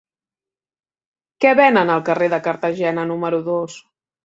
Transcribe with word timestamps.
Què 1.45 1.51
venen 1.59 1.93
al 1.97 2.03
carrer 2.09 2.31
de 2.37 2.41
Cartagena 2.49 3.07
número 3.13 3.45
dos? 3.53 3.81